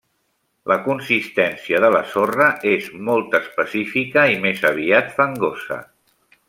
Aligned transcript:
La 0.71 0.77
consistència 0.85 1.81
de 1.85 1.91
la 1.97 2.01
sorra 2.15 2.47
és 2.73 2.89
molt 3.11 3.39
específica 3.43 4.27
i 4.37 4.43
més 4.47 4.67
aviat 4.75 5.17
fangosa. 5.21 5.83